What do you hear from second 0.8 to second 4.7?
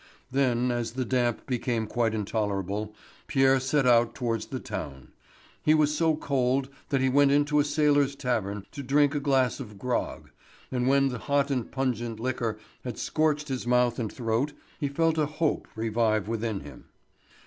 the damp became quite intolerable, Pierre set out towards the